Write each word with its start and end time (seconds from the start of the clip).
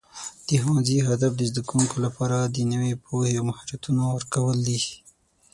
د 0.47 0.49
ښوونځي 0.61 0.97
هدف 1.09 1.31
د 1.35 1.41
زده 1.51 1.61
کوونکو 1.69 1.97
لپاره 2.05 2.37
د 2.41 2.57
نوي 2.71 2.93
پوهې 3.05 3.31
او 3.37 3.43
مهارتونو 3.49 4.01
ورکول 4.15 4.57
دي. 4.67 4.79